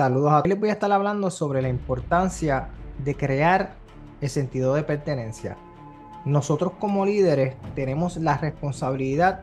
Saludos 0.00 0.30
a 0.30 0.36
todos. 0.36 0.46
Les 0.46 0.60
voy 0.60 0.68
a 0.68 0.74
estar 0.74 0.92
hablando 0.92 1.28
sobre 1.28 1.60
la 1.60 1.68
importancia 1.68 2.68
de 3.02 3.16
crear 3.16 3.74
el 4.20 4.30
sentido 4.30 4.74
de 4.74 4.84
pertenencia. 4.84 5.56
Nosotros 6.24 6.74
como 6.78 7.04
líderes 7.04 7.56
tenemos 7.74 8.16
la 8.16 8.36
responsabilidad 8.36 9.42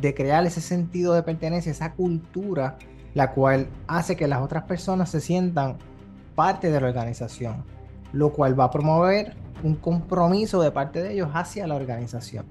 de 0.00 0.14
crear 0.14 0.46
ese 0.46 0.60
sentido 0.60 1.12
de 1.12 1.24
pertenencia, 1.24 1.72
esa 1.72 1.94
cultura, 1.94 2.78
la 3.14 3.32
cual 3.32 3.66
hace 3.88 4.14
que 4.14 4.28
las 4.28 4.42
otras 4.42 4.62
personas 4.62 5.10
se 5.10 5.20
sientan 5.20 5.78
parte 6.36 6.70
de 6.70 6.80
la 6.80 6.86
organización, 6.86 7.64
lo 8.12 8.32
cual 8.32 8.58
va 8.58 8.66
a 8.66 8.70
promover 8.70 9.34
un 9.64 9.74
compromiso 9.74 10.62
de 10.62 10.70
parte 10.70 11.02
de 11.02 11.14
ellos 11.14 11.30
hacia 11.34 11.66
la 11.66 11.74
organización. 11.74 12.46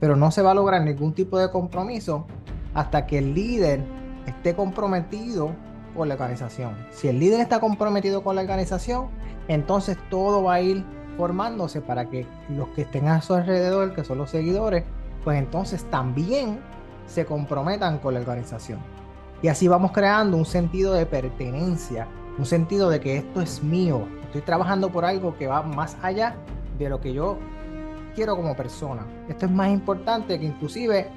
Pero 0.00 0.16
no 0.16 0.32
se 0.32 0.42
va 0.42 0.50
a 0.50 0.54
lograr 0.54 0.82
ningún 0.82 1.12
tipo 1.12 1.38
de 1.38 1.48
compromiso 1.48 2.26
hasta 2.74 3.06
que 3.06 3.18
el 3.18 3.34
líder 3.34 3.84
esté 4.26 4.56
comprometido 4.56 5.54
con 5.94 6.08
la 6.08 6.14
organización. 6.14 6.74
Si 6.90 7.08
el 7.08 7.18
líder 7.18 7.40
está 7.40 7.60
comprometido 7.60 8.22
con 8.22 8.36
la 8.36 8.42
organización, 8.42 9.08
entonces 9.48 9.96
todo 10.10 10.42
va 10.44 10.54
a 10.54 10.60
ir 10.60 10.84
formándose 11.16 11.80
para 11.80 12.08
que 12.08 12.26
los 12.48 12.68
que 12.68 12.82
estén 12.82 13.08
a 13.08 13.20
su 13.20 13.34
alrededor, 13.34 13.94
que 13.94 14.04
son 14.04 14.18
los 14.18 14.30
seguidores, 14.30 14.84
pues 15.24 15.38
entonces 15.38 15.84
también 15.90 16.60
se 17.06 17.24
comprometan 17.24 17.98
con 17.98 18.14
la 18.14 18.20
organización. 18.20 18.80
Y 19.42 19.48
así 19.48 19.68
vamos 19.68 19.92
creando 19.92 20.36
un 20.36 20.44
sentido 20.44 20.94
de 20.94 21.04
pertenencia, 21.04 22.06
un 22.38 22.46
sentido 22.46 22.88
de 22.88 23.00
que 23.00 23.16
esto 23.18 23.40
es 23.40 23.62
mío, 23.62 24.06
estoy 24.24 24.42
trabajando 24.42 24.90
por 24.90 25.04
algo 25.04 25.36
que 25.36 25.46
va 25.46 25.62
más 25.62 25.96
allá 26.02 26.36
de 26.78 26.88
lo 26.88 27.00
que 27.00 27.12
yo 27.12 27.38
quiero 28.14 28.36
como 28.36 28.54
persona. 28.56 29.06
Esto 29.28 29.46
es 29.46 29.52
más 29.52 29.70
importante 29.70 30.38
que 30.38 30.46
inclusive 30.46 31.08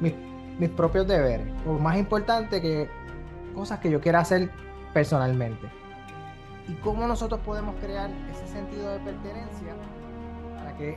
mis, 0.00 0.12
mis 0.58 0.70
propios 0.70 1.06
deberes, 1.06 1.46
o 1.66 1.74
más 1.74 1.96
importante 1.98 2.60
que 2.60 2.88
cosas 3.58 3.80
que 3.80 3.90
yo 3.90 4.00
quiera 4.00 4.20
hacer 4.20 4.50
personalmente. 4.94 5.68
¿Y 6.68 6.74
cómo 6.74 7.08
nosotros 7.08 7.40
podemos 7.44 7.74
crear 7.80 8.08
ese 8.30 8.46
sentido 8.46 8.88
de 8.92 9.00
pertenencia 9.00 9.74
para 10.56 10.76
que 10.76 10.96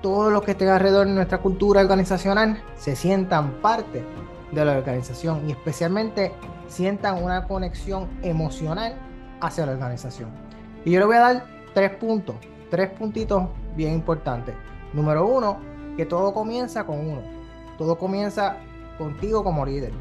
todos 0.00 0.32
los 0.32 0.42
que 0.42 0.52
estén 0.52 0.68
alrededor 0.68 1.06
de 1.06 1.12
nuestra 1.12 1.38
cultura 1.38 1.82
organizacional 1.82 2.62
se 2.76 2.96
sientan 2.96 3.52
parte 3.60 4.02
de 4.52 4.64
la 4.64 4.78
organización 4.78 5.48
y 5.48 5.52
especialmente 5.52 6.32
sientan 6.66 7.22
una 7.22 7.46
conexión 7.46 8.08
emocional 8.22 8.94
hacia 9.42 9.66
la 9.66 9.72
organización? 9.72 10.30
Y 10.86 10.92
yo 10.92 10.98
le 10.98 11.04
voy 11.04 11.16
a 11.16 11.20
dar 11.20 11.44
tres 11.74 11.90
puntos, 11.96 12.36
tres 12.70 12.88
puntitos 12.90 13.48
bien 13.76 13.92
importantes. 13.92 14.54
Número 14.94 15.26
uno, 15.26 15.58
que 15.96 16.06
todo 16.06 16.32
comienza 16.32 16.84
con 16.84 16.98
uno. 17.06 17.20
Todo 17.76 17.98
comienza 17.98 18.56
contigo 18.96 19.44
como 19.44 19.66
líder. 19.66 19.92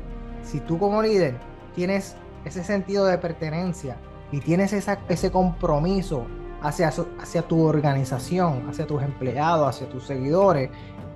Si 0.42 0.62
tú 0.62 0.80
como 0.80 1.02
líder 1.02 1.51
tienes 1.76 2.16
ese 2.46 2.64
sentido 2.64 3.06
de 3.06 3.18
pertenencia 3.18 3.98
y 4.32 4.40
tienes 4.40 4.74
ese 4.74 5.32
compromiso 5.32 6.26
hacia, 6.62 6.92
hacia 7.20 7.42
tu 7.42 7.64
organización, 7.64 8.70
hacia 8.70 8.88
tus 8.88 9.02
empleados, 9.04 9.68
hacia 9.68 9.90
tus 9.90 10.06
seguidores, 10.06 10.70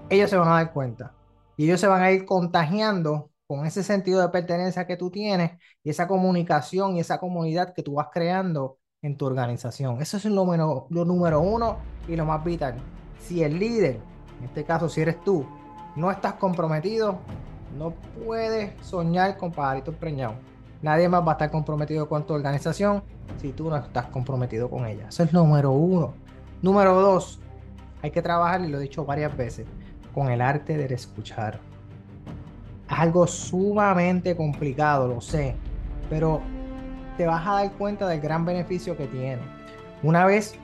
ellos 0.09 0.30
se 0.30 0.38
van 0.38 0.50
a 0.50 0.56
dar 0.56 0.73
cuenta. 0.73 1.14
Y 1.58 1.66
ellos 1.66 1.80
se 1.80 1.88
van 1.88 2.02
a 2.02 2.11
ir 2.11 2.26
contagiando 2.26 3.31
con 3.48 3.66
ese 3.66 3.83
sentido 3.83 4.22
de 4.22 4.30
pertenencia 4.30 4.88
que 4.88 4.98
tú 4.98 5.09
tienes 5.11 5.52
y 5.83 5.89
esa 5.89 6.08
comunicación 6.08 6.98
y 6.98 7.00
esa 7.00 7.20
comunidad 7.20 7.73
que 7.73 7.83
tú 7.83 7.94
vas 7.94 8.08
creando 8.11 8.80
en 9.02 9.17
tu 9.17 9.26
organización. 9.26 10.02
Eso 10.02 10.17
es 10.17 10.26
lo, 10.26 10.88
lo 10.89 11.06
número 11.06 11.39
uno 11.39 11.78
y 12.08 12.16
lo 12.16 12.26
más 12.26 12.44
vital. 12.44 12.76
Si 13.20 13.44
el 13.44 13.59
líder, 13.59 14.02
en 14.39 14.45
este 14.45 14.66
caso 14.66 14.89
si 14.89 15.02
eres 15.02 15.23
tú, 15.23 15.45
no 15.95 16.11
estás 16.11 16.33
comprometido, 16.33 17.20
no 17.77 17.94
puedes 18.23 18.73
soñar 18.85 19.38
con 19.38 19.52
pajaritos 19.52 19.95
preñados. 19.95 20.38
Nadie 20.81 21.09
más 21.09 21.21
va 21.21 21.30
a 21.30 21.33
estar 21.33 21.52
comprometido 21.52 22.08
con 22.08 22.25
tu 22.25 22.33
organización 22.33 23.02
si 23.41 23.52
tú 23.52 23.69
no 23.69 23.75
estás 23.77 24.05
comprometido 24.08 24.69
con 24.69 24.85
ella. 24.85 25.08
Eso 25.09 25.23
es 25.23 25.33
número 25.33 25.71
uno. 25.71 26.13
Número 26.61 26.99
dos, 27.02 27.39
hay 28.02 28.11
que 28.11 28.21
trabajar, 28.21 28.61
y 28.61 28.67
lo 28.67 28.77
he 28.77 28.81
dicho 28.81 29.05
varias 29.05 29.36
veces, 29.36 29.65
con 30.14 30.30
el 30.30 30.42
arte 30.42 30.77
de 30.77 30.93
escuchar. 30.93 31.59
Es 32.89 32.99
algo 32.99 33.26
sumamente 33.26 34.36
complicado, 34.36 35.08
lo 35.08 35.21
sé, 35.21 35.55
pero 36.09 36.42
te 37.17 37.26
vas 37.26 37.45
a 37.47 37.53
dar 37.53 37.71
cuenta 37.73 38.08
del 38.08 38.21
gran 38.21 38.45
beneficio 38.45 38.95
que 38.95 39.08
tiene. 39.08 39.42
Una 40.03 40.26
vez 40.26 40.55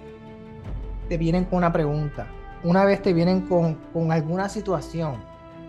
te 1.10 1.18
vienen 1.18 1.46
con 1.46 1.58
una 1.58 1.74
pregunta, 1.74 2.28
una 2.64 2.86
vez 2.86 3.02
te 3.02 3.12
vienen 3.12 3.42
con, 3.48 3.76
con 3.92 4.12
alguna 4.12 4.50
situación, 4.50 5.16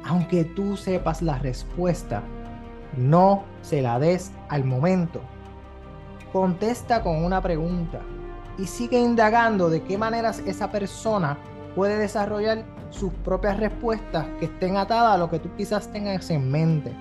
aunque 0.04 0.44
tú 0.44 0.76
sepas 0.76 1.22
la 1.22 1.38
respuesta, 1.38 2.22
no 2.96 3.44
se 3.62 3.82
la 3.82 3.98
des 3.98 4.32
al 4.48 4.64
momento. 4.64 5.20
Contesta 6.32 7.02
con 7.02 7.24
una 7.24 7.40
pregunta 7.40 8.00
y 8.58 8.66
sigue 8.66 8.98
indagando 8.98 9.70
de 9.70 9.82
qué 9.82 9.98
maneras 9.98 10.42
esa 10.46 10.70
persona 10.70 11.38
puede 11.74 11.98
desarrollar 11.98 12.64
sus 12.90 13.12
propias 13.12 13.58
respuestas 13.58 14.26
que 14.38 14.46
estén 14.46 14.76
atadas 14.76 15.14
a 15.14 15.18
lo 15.18 15.30
que 15.30 15.38
tú 15.38 15.50
quizás 15.56 15.90
tengas 15.90 16.30
en 16.30 16.50
mente. 16.50 16.92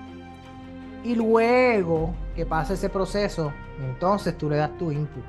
Y 1.04 1.14
luego 1.14 2.14
que 2.34 2.46
pase 2.46 2.74
ese 2.74 2.88
proceso, 2.88 3.52
entonces 3.80 4.36
tú 4.38 4.48
le 4.48 4.56
das 4.56 4.76
tu 4.78 4.92
input 4.92 5.24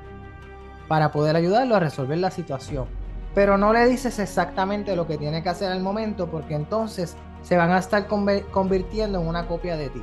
para 0.88 1.10
poder 1.10 1.36
ayudarlo 1.36 1.76
a 1.76 1.80
resolver 1.80 2.18
la 2.18 2.30
situación. 2.30 2.86
Pero 3.34 3.58
no 3.58 3.72
le 3.72 3.86
dices 3.86 4.18
exactamente 4.18 4.94
lo 4.94 5.06
que 5.06 5.18
tiene 5.18 5.42
que 5.42 5.48
hacer 5.48 5.72
al 5.72 5.80
momento 5.80 6.30
porque 6.30 6.54
entonces 6.54 7.16
se 7.44 7.56
van 7.56 7.70
a 7.70 7.78
estar 7.78 8.08
convirtiendo 8.08 9.20
en 9.20 9.28
una 9.28 9.46
copia 9.46 9.76
de 9.76 9.90
ti. 9.90 10.02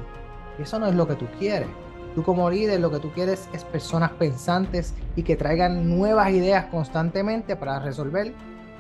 Y 0.58 0.62
eso 0.62 0.80
no 0.80 0.88
es 0.88 0.96
lo 0.96 1.08
que 1.08 1.16
tú 1.16 1.28
quieres. 1.38 1.68
Tú 2.16 2.24
como 2.24 2.50
líder 2.50 2.80
lo 2.80 2.92
que 2.92 3.00
tú 3.00 3.12
quieres 3.12 3.50
es 3.52 3.64
personas 3.64 4.12
pensantes 4.12 4.94
y 5.16 5.24
que 5.24 5.36
traigan 5.36 5.90
nuevas 5.90 6.30
ideas 6.30 6.66
constantemente 6.66 7.56
para 7.56 7.80
resolver 7.80 8.34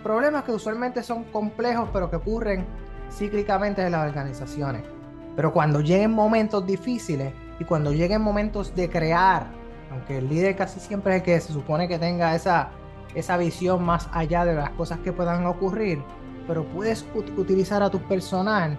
problemas 0.04 0.44
que 0.44 0.52
usualmente 0.52 1.04
son 1.04 1.24
complejos 1.26 1.90
pero 1.94 2.10
que 2.10 2.18
ocurren 2.18 2.66
cíclicamente 3.10 3.82
en 3.84 3.92
las 3.92 4.08
organizaciones. 4.08 4.84
Pero 5.36 5.54
cuando 5.54 5.80
lleguen 5.80 6.12
momentos 6.12 6.66
difíciles 6.66 7.34
y 7.60 7.64
cuando 7.64 7.92
lleguen 7.92 8.22
momentos 8.22 8.76
de 8.76 8.90
crear, 8.90 9.48
aunque 9.92 10.18
el 10.18 10.30
líder 10.30 10.56
casi 10.56 10.80
siempre 10.80 11.16
es 11.16 11.20
el 11.20 11.26
que 11.26 11.40
se 11.40 11.54
supone 11.54 11.88
que 11.88 11.98
tenga 11.98 12.36
esa, 12.36 12.70
esa 13.16 13.38
visión 13.38 13.84
más 13.84 14.10
allá 14.12 14.46
de 14.46 14.56
las 14.56 14.70
cosas 14.72 15.00
que 15.00 15.14
puedan 15.14 15.46
ocurrir, 15.46 16.02
pero 16.52 16.66
puedes 16.66 17.06
utilizar 17.38 17.82
a 17.82 17.90
tu 17.90 18.06
personal 18.10 18.78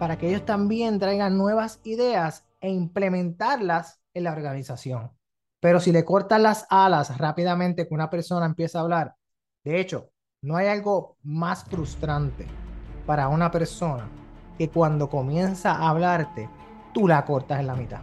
para 0.00 0.18
que 0.18 0.28
ellos 0.28 0.44
también 0.44 0.98
traigan 0.98 1.38
nuevas 1.38 1.78
ideas 1.84 2.44
e 2.60 2.68
implementarlas 2.68 4.00
en 4.14 4.24
la 4.24 4.32
organización. 4.32 5.12
Pero 5.60 5.78
si 5.78 5.92
le 5.92 6.04
cortan 6.04 6.42
las 6.42 6.66
alas 6.70 7.16
rápidamente 7.16 7.86
que 7.86 7.94
una 7.94 8.10
persona 8.10 8.46
empieza 8.46 8.80
a 8.80 8.82
hablar, 8.82 9.14
de 9.62 9.78
hecho, 9.78 10.10
no 10.42 10.56
hay 10.56 10.66
algo 10.66 11.16
más 11.22 11.62
frustrante 11.62 12.48
para 13.06 13.28
una 13.28 13.48
persona 13.48 14.08
que 14.58 14.68
cuando 14.68 15.08
comienza 15.08 15.70
a 15.70 15.90
hablarte, 15.90 16.50
tú 16.92 17.06
la 17.06 17.24
cortas 17.24 17.60
en 17.60 17.68
la 17.68 17.76
mitad. 17.76 18.00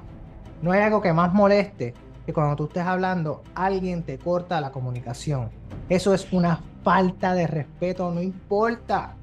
No 0.61 0.71
hay 0.71 0.83
algo 0.83 1.01
que 1.01 1.11
más 1.11 1.33
moleste 1.33 1.93
que 2.25 2.31
cuando 2.31 2.55
tú 2.55 2.67
estés 2.67 2.85
hablando, 2.85 3.43
alguien 3.55 4.03
te 4.03 4.17
corta 4.17 4.61
la 4.61 4.71
comunicación. 4.71 5.51
Eso 5.89 6.13
es 6.13 6.31
una 6.31 6.61
falta 6.83 7.33
de 7.33 7.47
respeto, 7.47 8.11
no 8.11 8.21
importa 8.21 9.15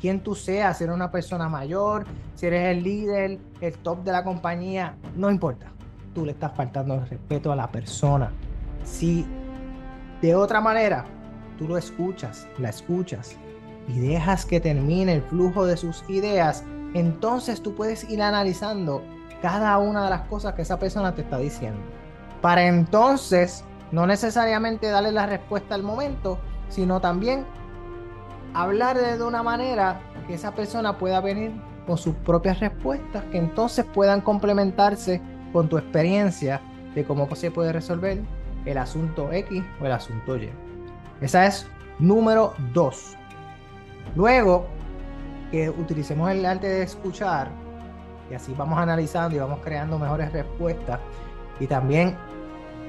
quién 0.00 0.20
tú 0.20 0.34
seas, 0.34 0.78
si 0.78 0.84
eres 0.84 0.94
una 0.94 1.10
persona 1.10 1.48
mayor, 1.48 2.04
si 2.34 2.46
eres 2.46 2.76
el 2.76 2.82
líder, 2.82 3.38
el 3.60 3.74
top 3.78 4.04
de 4.04 4.12
la 4.12 4.24
compañía, 4.24 4.96
no 5.16 5.30
importa. 5.30 5.66
Tú 6.14 6.24
le 6.24 6.32
estás 6.32 6.52
faltando 6.54 7.04
respeto 7.04 7.52
a 7.52 7.56
la 7.56 7.70
persona. 7.70 8.32
Si 8.84 9.26
de 10.22 10.34
otra 10.34 10.60
manera 10.60 11.04
tú 11.58 11.66
lo 11.68 11.76
escuchas, 11.76 12.46
la 12.58 12.70
escuchas 12.70 13.36
y 13.88 13.98
dejas 13.98 14.44
que 14.44 14.60
termine 14.60 15.14
el 15.14 15.22
flujo 15.22 15.66
de 15.66 15.76
sus 15.76 16.04
ideas, 16.08 16.64
entonces 16.94 17.62
tú 17.62 17.74
puedes 17.74 18.08
ir 18.10 18.22
analizando 18.22 19.02
cada 19.42 19.76
una 19.78 20.04
de 20.04 20.10
las 20.10 20.22
cosas 20.22 20.54
que 20.54 20.62
esa 20.62 20.78
persona 20.78 21.14
te 21.14 21.22
está 21.22 21.38
diciendo. 21.38 21.80
Para 22.40 22.66
entonces 22.66 23.64
no 23.92 24.06
necesariamente 24.06 24.88
darle 24.88 25.12
la 25.12 25.26
respuesta 25.26 25.74
al 25.74 25.82
momento, 25.82 26.38
sino 26.68 27.00
también 27.00 27.44
hablar 28.54 28.96
de 28.98 29.22
una 29.22 29.42
manera 29.42 30.00
que 30.26 30.34
esa 30.34 30.54
persona 30.54 30.98
pueda 30.98 31.20
venir 31.20 31.52
con 31.86 31.96
sus 31.96 32.14
propias 32.16 32.58
respuestas, 32.60 33.22
que 33.24 33.38
entonces 33.38 33.84
puedan 33.84 34.20
complementarse 34.20 35.20
con 35.52 35.68
tu 35.68 35.78
experiencia 35.78 36.60
de 36.94 37.04
cómo 37.04 37.28
se 37.34 37.50
puede 37.50 37.72
resolver 37.72 38.22
el 38.64 38.78
asunto 38.78 39.30
X 39.32 39.62
o 39.80 39.86
el 39.86 39.92
asunto 39.92 40.36
Y. 40.36 40.50
Esa 41.20 41.46
es 41.46 41.66
número 41.98 42.54
dos. 42.72 43.16
Luego 44.16 44.66
que 45.50 45.70
utilicemos 45.70 46.30
el 46.30 46.44
arte 46.44 46.66
de 46.66 46.82
escuchar, 46.82 47.48
y 48.30 48.34
así 48.34 48.52
vamos 48.56 48.78
analizando 48.78 49.36
y 49.36 49.38
vamos 49.38 49.60
creando 49.62 49.98
mejores 49.98 50.32
respuestas, 50.32 50.98
y 51.60 51.66
también 51.66 52.16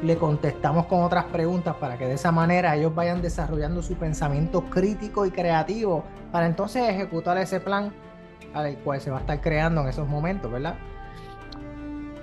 le 0.01 0.17
contestamos 0.17 0.85
con 0.85 1.03
otras 1.03 1.25
preguntas 1.25 1.75
para 1.75 1.97
que 1.97 2.05
de 2.05 2.13
esa 2.13 2.31
manera 2.31 2.75
ellos 2.75 2.93
vayan 2.93 3.21
desarrollando 3.21 3.81
su 3.81 3.95
pensamiento 3.95 4.63
crítico 4.69 5.25
y 5.25 5.31
creativo 5.31 6.03
para 6.31 6.45
entonces 6.45 6.87
ejecutar 6.87 7.37
ese 7.37 7.59
plan 7.59 7.91
al 8.53 8.77
cual 8.79 9.01
se 9.01 9.09
va 9.09 9.17
a 9.17 9.19
estar 9.21 9.41
creando 9.41 9.81
en 9.81 9.87
esos 9.87 10.07
momentos, 10.07 10.51
¿verdad? 10.51 10.75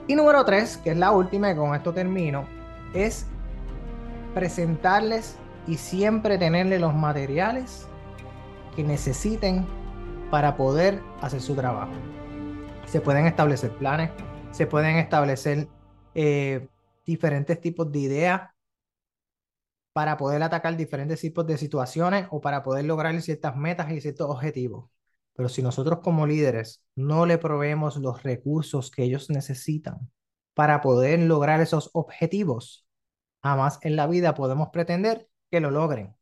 Y 0.06 0.14
número 0.14 0.44
tres, 0.44 0.76
que 0.76 0.90
es 0.90 0.96
la 0.96 1.10
última 1.10 1.50
y 1.50 1.56
con 1.56 1.74
esto 1.74 1.92
termino, 1.92 2.44
es 2.92 3.26
presentarles 4.34 5.36
y 5.66 5.76
siempre 5.76 6.38
tenerle 6.38 6.78
los 6.78 6.94
materiales 6.94 7.88
que 8.76 8.84
necesiten 8.84 9.66
para 10.30 10.56
poder 10.56 11.00
hacer 11.22 11.40
su 11.40 11.54
trabajo. 11.54 11.92
Se 12.86 13.00
pueden 13.00 13.26
establecer 13.26 13.70
planes, 13.70 14.10
se 14.50 14.66
pueden 14.66 14.96
establecer 14.96 15.68
eh, 16.14 16.68
diferentes 17.04 17.60
tipos 17.60 17.90
de 17.90 17.98
ideas 17.98 18.50
para 19.92 20.16
poder 20.16 20.42
atacar 20.42 20.76
diferentes 20.76 21.20
tipos 21.20 21.46
de 21.46 21.56
situaciones 21.56 22.26
o 22.30 22.40
para 22.40 22.62
poder 22.62 22.84
lograr 22.84 23.20
ciertas 23.22 23.56
metas 23.56 23.90
y 23.92 24.00
ciertos 24.00 24.28
objetivos. 24.28 24.90
Pero 25.34 25.48
si 25.48 25.62
nosotros 25.62 26.00
como 26.00 26.26
líderes 26.26 26.84
no 26.96 27.26
le 27.26 27.38
proveemos 27.38 27.96
los 27.96 28.22
recursos 28.22 28.90
que 28.90 29.04
ellos 29.04 29.30
necesitan 29.30 30.10
para 30.54 30.80
poder 30.80 31.20
lograr 31.20 31.60
esos 31.60 31.90
objetivos, 31.92 32.86
jamás 33.42 33.78
en 33.82 33.96
la 33.96 34.06
vida 34.06 34.34
podemos 34.34 34.70
pretender 34.70 35.28
que 35.50 35.60
lo 35.60 35.70
logren. 35.70 36.16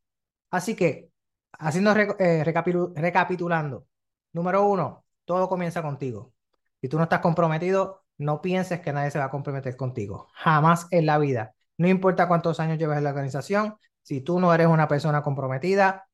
Así 0.50 0.76
que, 0.76 1.10
haciendo 1.52 1.94
eh, 1.96 2.44
recapitulando, 2.44 3.86
número 4.32 4.66
uno, 4.66 5.04
todo 5.24 5.48
comienza 5.48 5.82
contigo. 5.82 6.34
Si 6.80 6.88
tú 6.88 6.98
no 6.98 7.04
estás 7.04 7.20
comprometido, 7.20 8.01
no 8.22 8.40
pienses 8.40 8.80
que 8.80 8.92
nadie 8.92 9.10
se 9.10 9.18
va 9.18 9.26
a 9.26 9.30
comprometer 9.30 9.76
contigo. 9.76 10.28
Jamás 10.34 10.86
en 10.90 11.06
la 11.06 11.18
vida. 11.18 11.54
No 11.78 11.88
importa 11.88 12.28
cuántos 12.28 12.60
años 12.60 12.78
lleves 12.78 12.98
en 12.98 13.04
la 13.04 13.10
organización, 13.10 13.76
si 14.02 14.20
tú 14.20 14.40
no 14.40 14.52
eres 14.54 14.66
una 14.66 14.88
persona 14.88 15.22
comprometida, 15.22 16.08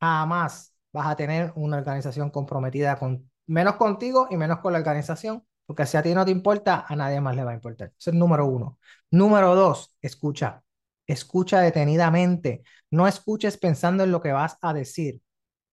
jamás 0.00 0.74
vas 0.92 1.06
a 1.06 1.16
tener 1.16 1.52
una 1.56 1.78
organización 1.78 2.30
comprometida 2.30 2.96
con 2.96 3.30
menos 3.46 3.76
contigo 3.76 4.28
y 4.30 4.36
menos 4.36 4.58
con 4.60 4.72
la 4.72 4.78
organización, 4.78 5.44
porque 5.66 5.86
si 5.86 5.96
a 5.96 6.02
ti 6.02 6.14
no 6.14 6.24
te 6.24 6.30
importa, 6.30 6.84
a 6.88 6.96
nadie 6.96 7.20
más 7.20 7.36
le 7.36 7.44
va 7.44 7.52
a 7.52 7.54
importar. 7.54 7.92
Ese 7.98 8.10
es 8.10 8.16
número 8.16 8.46
uno. 8.46 8.78
Número 9.10 9.54
dos, 9.54 9.96
escucha. 10.00 10.62
Escucha 11.06 11.60
detenidamente. 11.60 12.62
No 12.90 13.06
escuches 13.08 13.58
pensando 13.58 14.04
en 14.04 14.12
lo 14.12 14.20
que 14.20 14.32
vas 14.32 14.58
a 14.60 14.72
decir. 14.72 15.20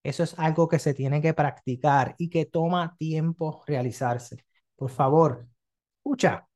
Eso 0.04 0.24
es 0.24 0.38
algo 0.40 0.68
que 0.70 0.80
se 0.80 0.94
tiene 0.94 1.22
que 1.22 1.34
practicar 1.34 2.16
y 2.18 2.30
que 2.30 2.46
toma 2.46 2.96
tiempo 2.98 3.64
realizarse. 3.68 4.46
Por 4.76 4.90
favor, 4.90 5.48
escucha. 6.10 6.48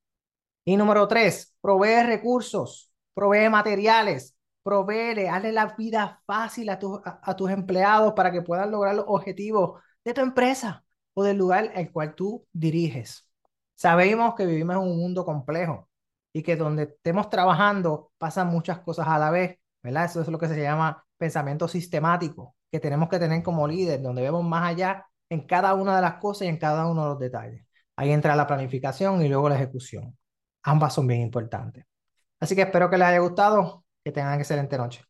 Y 0.65 0.77
número 0.77 1.07
tres, 1.07 1.55
provee 1.61 2.03
recursos, 2.03 2.91
provee 3.13 3.49
materiales, 3.49 4.35
provee, 4.63 5.27
hazle 5.27 5.51
la 5.51 5.75
vida 5.77 6.21
fácil 6.25 6.69
a, 6.69 6.79
a, 7.21 7.35
tus 7.35 7.51
empleados 7.51 8.13
para 8.13 8.31
que 8.31 8.41
puedan 8.41 8.71
lograr 8.71 8.95
los 8.95 9.05
objetivos 9.07 9.79
de 10.03 10.13
tu 10.13 10.21
empresa 10.21 10.83
o 11.13 11.23
del 11.23 11.37
lugar 11.37 11.71
al 11.75 11.91
cual 11.91 12.15
tú 12.15 12.47
diriges. 12.51 13.29
Sabemos 13.75 14.33
que 14.35 14.45
vivimos 14.47 14.75
en 14.77 14.81
un 14.83 14.97
mundo 14.97 15.23
complejo 15.23 15.87
y 16.33 16.41
que 16.41 16.55
donde 16.55 16.83
estemos 16.83 17.29
trabajando 17.29 18.11
pasan 18.17 18.47
muchas 18.47 18.79
cosas 18.79 19.07
a 19.07 19.19
la 19.19 19.29
vez, 19.29 19.59
¿verdad? 19.83 20.05
Eso 20.05 20.21
es 20.21 20.27
lo 20.29 20.39
que 20.39 20.47
se 20.47 20.59
llama 20.59 21.05
pensamiento 21.17 21.67
sistemático, 21.67 22.55
que 22.71 22.79
tenemos 22.79 23.07
que 23.09 23.19
tener 23.19 23.43
como 23.43 23.67
líder, 23.67 24.01
donde 24.01 24.23
vemos 24.23 24.43
más 24.43 24.71
allá 24.71 25.05
en 25.29 25.45
cada 25.45 25.75
una 25.75 25.95
de 25.97 26.01
las 26.01 26.15
cosas 26.15 26.43
y 26.43 26.49
en 26.49 26.57
cada 26.57 26.87
uno 26.87 27.03
de 27.03 27.09
los 27.09 27.19
detalles. 27.19 27.65
Ahí 27.95 28.11
entra 28.11 28.35
la 28.35 28.47
planificación 28.47 29.21
y 29.21 29.29
luego 29.29 29.49
la 29.49 29.55
ejecución. 29.55 30.17
Ambas 30.63 30.93
son 30.93 31.07
bien 31.07 31.21
importantes. 31.21 31.85
Así 32.39 32.55
que 32.55 32.63
espero 32.63 32.89
que 32.89 32.97
les 32.97 33.07
haya 33.07 33.19
gustado, 33.19 33.85
que 34.03 34.11
tengan 34.11 34.39
excelente 34.39 34.77
noche. 34.77 35.03